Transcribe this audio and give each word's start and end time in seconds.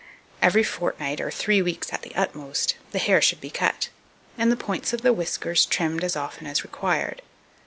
Every 0.41 0.63
fortnight, 0.63 1.21
or 1.21 1.29
three 1.29 1.61
weeks 1.61 1.93
at 1.93 2.01
the 2.01 2.15
utmost, 2.15 2.75
the 2.89 2.97
hair 2.97 3.21
should 3.21 3.39
be 3.39 3.51
cut, 3.51 3.89
and 4.35 4.51
the 4.51 4.55
points 4.57 4.93
of 4.93 5.01
the 5.03 5.13
whiskers 5.13 5.63
trimmed 5.63 6.03
as 6.03 6.15
often 6.15 6.47
as 6.47 6.63
required. 6.63 7.21